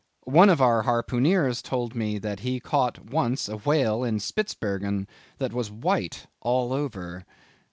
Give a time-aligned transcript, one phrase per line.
[0.25, 5.53] One of our harpooneers told me that he caught once a whale in Spitzbergen that
[5.53, 7.23] was white all over."